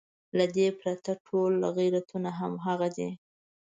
[0.37, 3.09] له دې پرته ټول غیرتونه همغه دي.